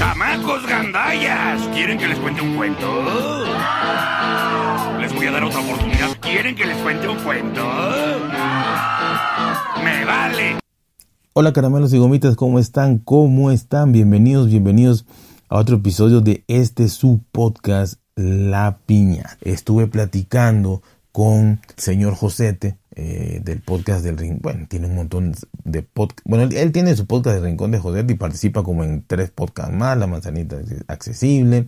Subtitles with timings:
[0.00, 1.60] ¡Chamacos gandallas!
[1.74, 2.86] ¿Quieren que les cuente un cuento?
[4.98, 6.18] Les voy a dar otra oportunidad.
[6.22, 7.60] ¿Quieren que les cuente un cuento?
[9.84, 10.56] ¡Me vale!
[11.34, 12.96] Hola caramelos y gomitas, ¿cómo están?
[12.96, 13.92] ¿Cómo están?
[13.92, 15.04] Bienvenidos, bienvenidos
[15.50, 19.36] a otro episodio de este su podcast La Piña.
[19.42, 20.80] Estuve platicando
[21.12, 24.40] con el señor Josete eh, del podcast del Rincón.
[24.42, 25.34] Bueno, tiene un montón
[25.64, 26.20] de podcast.
[26.24, 29.74] Bueno, él, tiene su podcast del Rincón de Josete y participa como en tres podcasts
[29.74, 29.96] más.
[29.96, 30.56] La manzanita
[30.88, 31.66] accesible.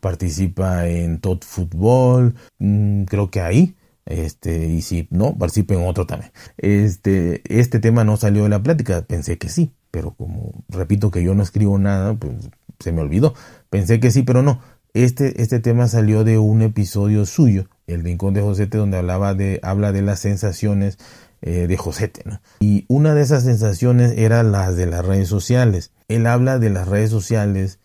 [0.00, 2.34] Participa en Tot Fútbol.
[2.58, 3.76] Mm, creo que ahí.
[4.06, 6.32] Este, y si no, participa en otro también.
[6.56, 9.02] Este, este tema no salió de la plática.
[9.02, 9.72] Pensé que sí.
[9.90, 13.34] Pero como repito que yo no escribo nada, pues se me olvidó.
[13.70, 14.60] Pensé que sí, pero no.
[14.94, 19.60] Este, este tema salió de un episodio suyo el Rincón de Josete, donde hablaba de,
[19.62, 20.98] habla de las sensaciones
[21.42, 22.22] eh, de Josete.
[22.60, 25.92] Y una de esas sensaciones era las de las redes sociales.
[26.08, 27.78] Él habla de las redes sociales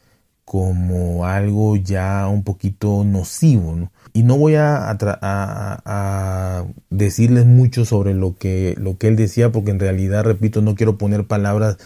[0.46, 3.90] como algo ya un poquito nocivo.
[4.14, 9.72] Y no voy a, a, decirles mucho sobre lo que, lo que él decía, porque
[9.72, 11.78] en realidad, repito, no quiero poner palabras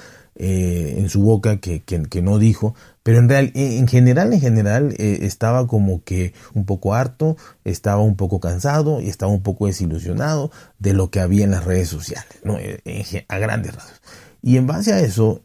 [0.41, 2.73] eh, en su boca que, que, no dijo,
[3.03, 8.01] pero en, real, en general, en general, eh, estaba como que un poco harto, estaba
[8.01, 11.89] un poco cansado y estaba un poco desilusionado de lo que había en las redes
[11.89, 12.57] sociales, ¿no?
[12.57, 14.01] Eh, a grandes rasgos.
[14.41, 15.41] Y en base a eso,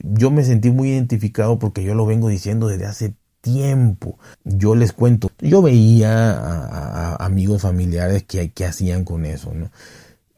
[0.00, 4.18] yo me sentí muy identificado porque yo lo vengo diciendo desde hace tiempo.
[4.44, 9.70] Yo les cuento, yo veía a, amigos familiares que, que hacían con eso, ¿no?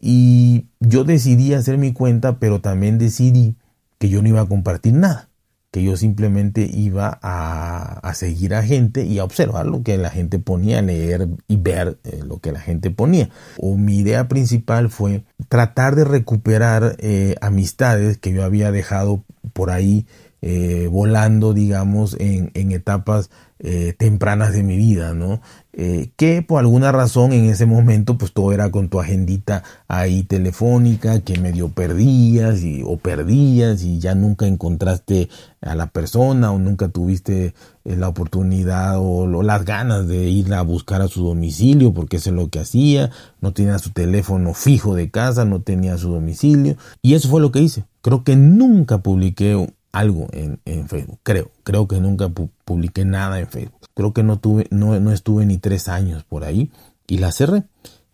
[0.00, 3.56] Y yo decidí hacer mi cuenta, pero también decidí
[4.02, 5.28] que yo no iba a compartir nada,
[5.70, 10.40] que yo simplemente iba a, seguir a gente y a observar lo que la gente
[10.40, 13.30] ponía, leer y ver eh, lo que la gente ponía.
[13.58, 19.70] O mi idea principal fue tratar de recuperar eh, amistades que yo había dejado por
[19.70, 20.08] ahí
[20.44, 25.40] eh, volando, digamos, en, etapas eh, tempranas de mi vida, ¿no?
[25.72, 30.22] Eh, que por alguna razón en ese momento pues todo era con tu agendita ahí
[30.22, 35.30] telefónica que medio perdías y, o perdías y ya nunca encontraste
[35.62, 37.54] a la persona o nunca tuviste
[37.84, 42.36] la oportunidad o, las ganas de ir a buscar a su domicilio porque eso es
[42.36, 43.10] lo que hacía,
[43.40, 47.52] no tenía su teléfono fijo de casa, no tenía su domicilio y eso fue lo
[47.52, 47.84] que hice.
[48.02, 50.58] Creo que nunca publiqué algo en,
[50.88, 52.30] Facebook, creo, creo que nunca
[52.64, 56.44] publiqué nada en Facebook, creo que no tuve, no, no estuve ni tres años por
[56.44, 56.70] ahí
[57.06, 57.64] y la cerré.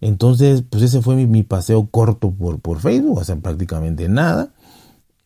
[0.00, 4.50] Entonces, pues ese fue mi, paseo corto por, por Facebook, o sea, prácticamente nada.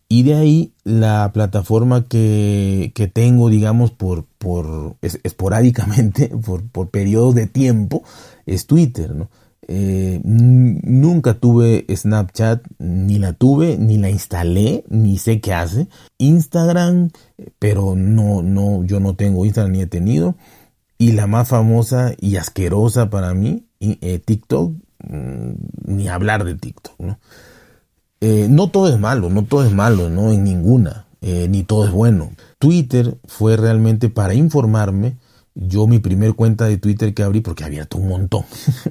[0.09, 7.35] Y de ahí la plataforma que, que tengo, digamos, por, por esporádicamente, por, por periodos
[7.35, 8.03] de tiempo,
[8.45, 9.31] es Twitter, ¿no?
[9.69, 15.89] Eh, nunca tuve Snapchat, ni la tuve, ni la instalé, ni sé qué hace.
[16.19, 17.11] Instagram,
[17.59, 20.35] pero no, no, yo no tengo Instagram ni he tenido.
[20.99, 24.73] Y la más famosa y asquerosa para mí, eh, TikTok,
[25.09, 25.51] mm,
[25.87, 27.19] ni hablar de TikTok, ¿no?
[28.21, 31.93] Eh, no todo es malo, no todo es malo, no en ninguna, ni todo es
[31.93, 32.33] bueno.
[32.59, 35.17] Twitter fue realmente para informarme
[35.55, 38.45] yo mi primer cuenta de Twitter que abrí, porque había abierto un montón,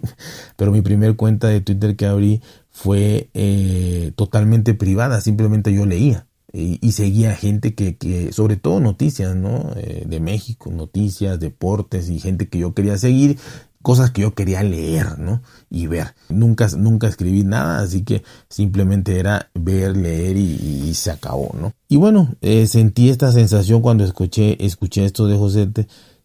[0.56, 6.28] pero mi primer cuenta de Twitter que abrí fue eh, totalmente privada, simplemente yo leía
[6.54, 9.72] y, seguía gente que, que, sobre todo noticias, ¿no?
[9.78, 13.38] Eh, de México, noticias, deportes y gente que yo quería seguir,
[13.82, 15.42] cosas que yo quería leer, ¿no?
[15.70, 16.14] Y ver.
[16.30, 21.74] Nunca, nunca escribí nada, así que simplemente era ver, leer y, se acabó, ¿no?
[21.88, 25.70] Y bueno, eh, sentí esta sensación cuando escuché, escuché esto de José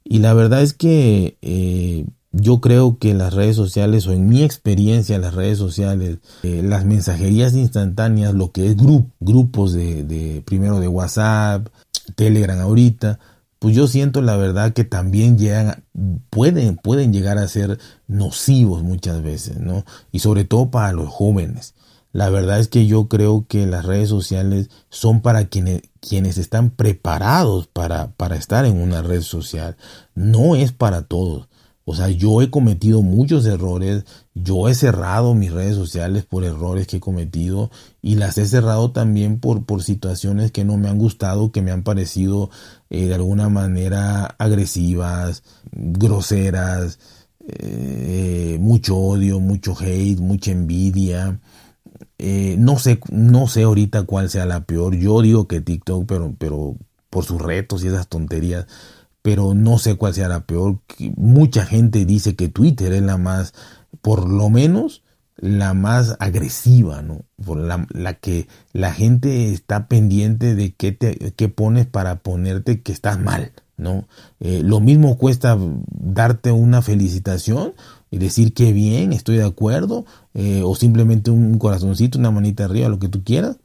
[0.09, 4.45] y la verdad es que eh, yo creo que las redes sociales, o en mi
[4.45, 10.79] experiencia las redes sociales, eh, las mensajerías instantáneas, lo que es grupos de, de, primero
[10.79, 11.69] de WhatsApp,
[12.15, 13.19] Telegram ahorita,
[13.59, 15.83] pues yo siento la verdad que también llegan,
[16.31, 19.85] pueden, pueden llegar a ser nocivos muchas veces, ¿no?
[20.13, 21.75] Y sobre todo para los jóvenes.
[22.17, 26.71] La verdad es que yo creo que las redes sociales son para quienes, quienes están
[26.71, 29.77] preparados para, para estar en una red social.
[30.15, 31.47] No es para todos.
[31.85, 36.87] O sea, yo he cometido muchos errores, yo he cerrado mis redes sociales por errores
[36.87, 37.71] que he cometido
[38.01, 41.71] y las he cerrado también por, por situaciones que no me han gustado, que me
[41.71, 42.49] han parecido
[42.89, 46.99] eh, de alguna manera agresivas, groseras,
[47.47, 51.39] eh, mucho odio, mucho hate, mucha envidia.
[52.19, 54.97] Eh, no sé, no sé ahorita cuál sea la peor.
[54.97, 56.77] Yo digo que TikTok, pero, pero
[57.11, 58.67] por sus retos y esas tonterías,
[59.23, 60.79] pero no sé cuál sea la peor.
[61.17, 63.55] Mucha gente dice que Twitter es la más,
[64.01, 65.03] por lo menos
[65.37, 67.25] la más agresiva, ¿no?
[67.45, 72.81] Por la, la, que la gente está pendiente de qué, te, qué pones para ponerte
[72.81, 74.09] que estás mal, ¿no?
[74.41, 75.59] Eh, lo mismo cuesta
[75.91, 77.75] darte una felicitación
[78.11, 80.05] y decir que bien, estoy de acuerdo,
[80.35, 83.59] eh, o simplemente un corazoncito, una manita arriba, lo que tú quieras,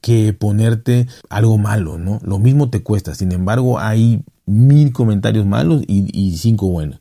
[0.00, 2.20] que ponerte algo malo, ¿no?
[2.22, 7.00] Lo mismo te cuesta, sin embargo hay mil comentarios malos y, cinco buenos.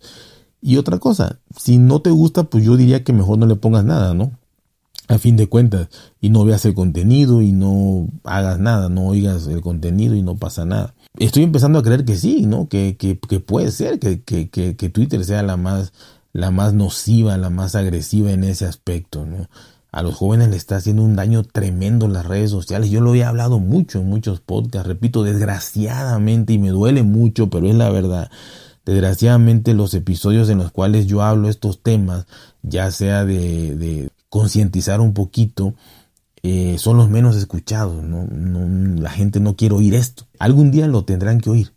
[0.62, 3.84] Y otra cosa, si no te gusta, pues yo diría que mejor no le pongas
[3.84, 4.32] nada, ¿no?
[5.10, 5.90] A fin de cuentas,
[6.22, 10.36] y no veas el contenido y no hagas nada, no oigas el contenido y no
[10.36, 10.94] pasa nada.
[11.20, 12.70] Estoy empezando a creer que sí, ¿no?
[12.70, 15.92] Que, que, puede ser que, que, Twitter sea la más,
[16.34, 19.26] la más nociva, la más agresiva en ese aspecto.
[19.92, 22.90] A los jóvenes le está haciendo un daño tremendo las redes sociales.
[22.90, 27.68] Yo lo he hablado mucho en muchos podcasts, repito, desgraciadamente, y me duele mucho, pero
[27.68, 28.30] es la verdad
[28.86, 32.26] Desgraciadamente los episodios en los cuales yo hablo estos temas,
[32.64, 35.74] ya sea de, de concientizar un poquito,
[36.42, 38.04] eh, son los menos escuchados.
[38.04, 40.28] la gente no quiere oír esto.
[40.38, 41.74] Algún día lo tendrán que oír.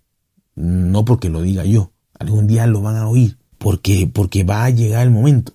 [0.57, 1.93] No porque lo diga yo.
[2.19, 3.39] Algún día lo van a oír.
[3.67, 5.53] Porque, porque va a llegar el momento.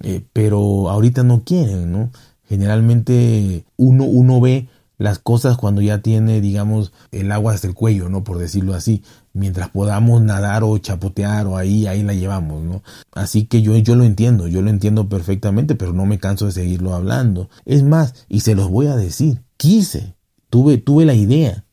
[0.00, 2.10] Eh, pero ahorita no quieren, ¿no?
[2.48, 8.08] Generalmente uno, uno ve las cosas cuando ya tiene, digamos, el agua hasta el cuello,
[8.08, 8.24] ¿no?
[8.24, 9.02] Por decirlo así.
[9.34, 12.82] Mientras podamos nadar o chapotear o ahí, ahí la llevamos, ¿no?
[13.12, 16.52] Así que yo, yo lo entiendo, yo lo entiendo perfectamente, pero no me canso de
[16.52, 17.50] seguirlo hablando.
[17.66, 20.14] Es más, y se los voy a decir, quise,
[20.48, 21.65] tuve, tuve la idea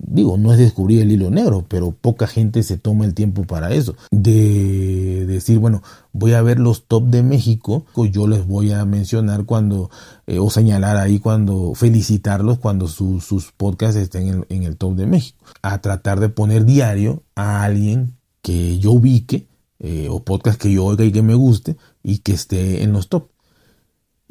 [0.00, 3.72] digo, no es descubrir el hilo negro, pero poca gente se toma el tiempo para
[3.72, 3.96] eso.
[4.10, 9.44] De decir, bueno, voy a ver los top de México, yo les voy a mencionar
[9.44, 9.90] cuando,
[10.26, 15.44] eh, o señalar ahí cuando, felicitarlos cuando sus podcasts estén en, el top de México.
[15.62, 19.48] A tratar de poner diario a alguien que yo ubique,
[19.80, 23.08] eh, o podcast que yo oiga y que me guste, y que esté en los
[23.08, 23.30] top.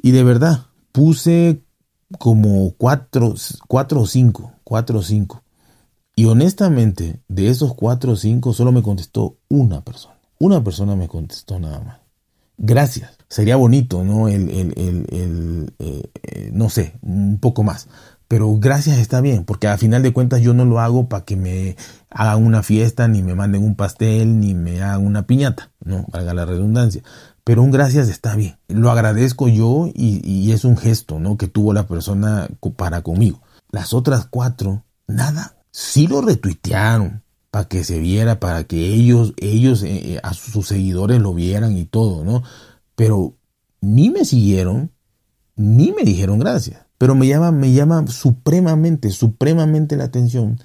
[0.01, 1.61] Y de verdad, puse
[2.19, 3.35] como cuatro,
[3.67, 5.43] cuatro o cinco, cuatro o cinco.
[6.17, 10.15] Y honestamente, de esos cuatro o cinco, solo me contestó una persona.
[10.39, 11.97] Una persona me contestó nada más.
[12.57, 13.11] Gracias.
[13.29, 14.27] Sería bonito, ¿no?
[14.27, 17.87] El, el, el, eh, eh, no sé, un poco más.
[18.27, 21.35] Pero gracias está bien, porque a final de cuentas yo no lo hago para que
[21.35, 21.77] me
[22.09, 26.07] hagan una fiesta, ni me manden un pastel, ni me hagan una piñata, ¿no?
[26.11, 27.03] Valga la redundancia.
[27.43, 28.57] Pero un gracias está bien.
[28.69, 31.37] Lo agradezco yo y, y es un gesto, ¿no?
[31.37, 33.39] Que tuvo la persona para conmigo.
[33.69, 39.83] Las otras cuatro, nada sí lo retuitearon para que se viera, para que ellos, ellos
[39.83, 42.43] eh, eh, a sus seguidores lo vieran y todo, ¿no?
[42.95, 43.35] Pero
[43.81, 44.91] ni me siguieron,
[45.55, 46.85] ni me dijeron gracias.
[46.97, 50.59] Pero me llama, me llama supremamente, supremamente la atención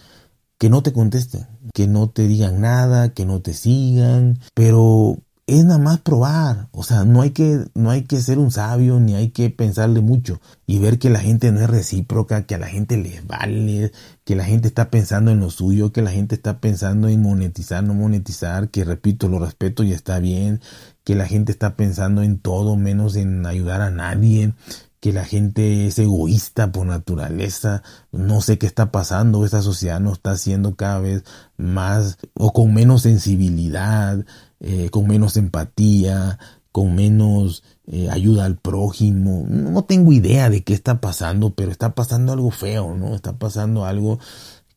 [0.59, 5.65] que no te contesten, que no te digan nada, que no te sigan, pero es
[5.65, 9.15] nada más probar, o sea, no hay que no hay que ser un sabio ni
[9.15, 12.69] hay que pensarle mucho y ver que la gente no es recíproca, que a la
[12.69, 13.91] gente les vale,
[14.25, 17.83] que la gente está pensando en lo suyo, que la gente está pensando en monetizar,
[17.83, 20.61] no monetizar, que repito, lo respeto y está bien,
[21.03, 24.55] que la gente está pensando en todo menos en ayudar a nadie,
[25.03, 27.83] que la gente es egoísta por naturaleza,
[28.13, 31.25] no sé qué está pasando, esta sociedad nos está haciendo cada vez
[31.57, 34.25] más o con menos sensibilidad,
[34.61, 36.39] eh, con menos empatía,
[36.71, 39.45] con menos eh, ayuda al prójimo.
[39.49, 43.17] No tengo idea de qué está pasando, pero está pasando algo feo, ¿no?
[43.17, 44.21] Está pasando algo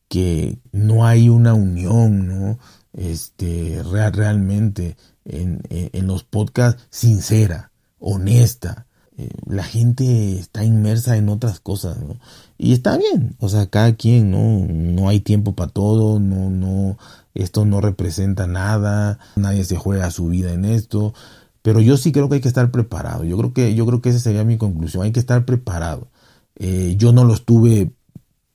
[0.08, 2.58] que no hay una unión, ¿no?
[2.94, 8.86] Este, real, realmente en, en, los podcasts sincera, honesta.
[9.18, 12.16] Eh, la gente está inmersa en otras cosas, ¿no?
[12.58, 14.66] Y está bien, o sea, cada quien, ¿no?
[14.68, 16.98] No hay tiempo para todo, no, no,
[17.34, 21.14] esto no representa nada, nadie se juega su vida en esto,
[21.62, 23.24] pero yo sí creo que hay que estar preparado.
[23.24, 26.08] Yo creo que, yo creo que esa sería mi conclusión, hay que estar preparado.
[26.56, 27.92] Eh, yo no lo estuve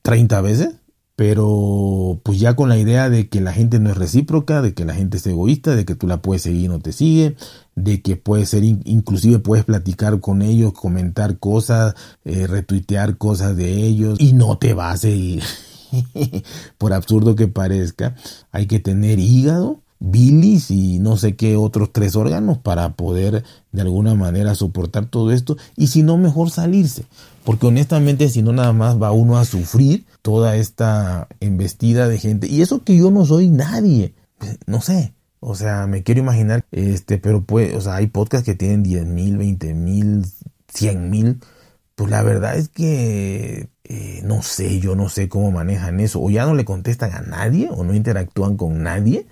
[0.02, 0.74] 30 veces,
[1.22, 4.84] pero pues ya con la idea de que la gente no es recíproca, de que
[4.84, 7.36] la gente es egoísta, de que tú la puedes seguir y no te sigue,
[7.76, 13.72] de que puede ser, inclusive puedes platicar con ellos, comentar cosas, eh, retuitear cosas de
[13.72, 15.44] ellos y no te va a seguir.
[16.78, 18.16] por absurdo que parezca,
[18.50, 23.82] hay que tener hígado, bilis y no sé qué otros tres órganos para poder de
[23.82, 25.56] alguna manera soportar todo esto.
[25.76, 27.04] Y si no mejor salirse.
[27.44, 32.48] Porque honestamente si no nada más va uno a sufrir toda esta embestida de gente.
[32.48, 34.14] Y eso que yo no soy nadie.
[34.66, 35.14] No sé.
[35.40, 39.06] O sea me quiero imaginar este pero pues o sea hay podcasts que tienen 10
[39.06, 40.24] mil 20 mil
[40.68, 41.40] 100 mil.
[41.94, 46.20] Pues la verdad es que eh, no sé, yo no sé cómo manejan eso.
[46.20, 49.26] O ya no le contestan a nadie, o no interactúan con nadie,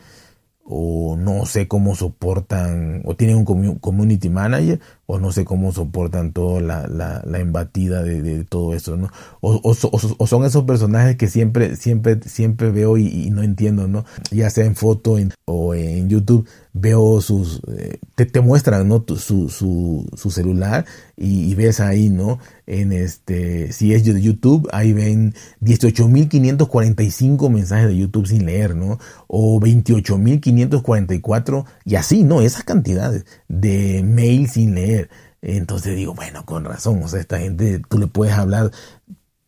[0.70, 6.32] o no sé cómo soportan, o tienen un community manager, o no sé cómo soportan
[6.32, 9.10] toda la, la, embatida de, todo eso, ¿no?
[9.40, 14.04] O, son esos personajes que siempre, siempre, siempre veo y, no entiendo, ¿no?
[14.30, 19.04] Ya sea en foto en, o en YouTube, veo sus, eh, te, te, muestran, ¿no?
[19.16, 20.86] su, su, su celular
[21.16, 22.38] y, y, ves ahí, ¿no?
[22.66, 29.00] En este, si es de YouTube, ahí ven 18.545 mensajes de YouTube sin leer, ¿no?
[29.26, 32.42] O 28.544 y así, ¿no?
[32.42, 35.00] Esas cantidades de mail sin leer.
[35.42, 38.71] Entonces digo, bueno, con razón, o sea, esta gente, tú le puedes hablar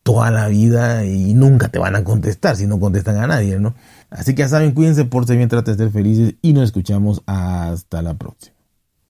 [0.02, 3.74] toda la vida y nunca te van a contestar si no contestan a nadie, ¿no?
[4.10, 7.22] Así que ya saben, cuídense, por si bien, traten de ser felices y nos escuchamos
[7.26, 8.51] hasta la próxima.